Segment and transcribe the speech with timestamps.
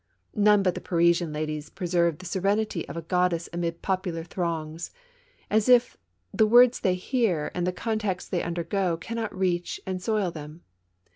[0.33, 4.89] None but the Parisianladies preserve the serenity of a goddess amid popular throngs,
[5.47, 5.95] as if
[6.33, 10.63] the words they hear and the contacts they undergo cannot reach and soil them.